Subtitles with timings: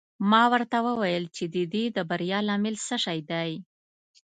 [0.29, 3.51] ما ورته وویل چې د دې د بریا لامل څه شی دی.